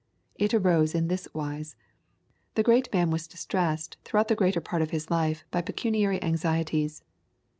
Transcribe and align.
It 0.33 0.51
arose 0.55 0.95
in 0.95 1.09
this 1.09 1.27
wise. 1.31 1.75
The 2.55 2.63
great 2.63 2.91
man 2.91 3.11
was 3.11 3.27
distressed 3.27 3.97
throughout 4.03 4.29
the 4.29 4.35
greater 4.35 4.59
part 4.59 4.81
of 4.81 4.89
his 4.89 5.11
life 5.11 5.45
by 5.51 5.61
pecuniary 5.61 6.19
anxieties. 6.23 7.03